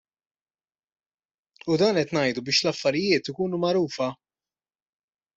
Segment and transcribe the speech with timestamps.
[1.73, 4.09] U dan qed ngħidu biex l-affarijiet ikunu magħrufa!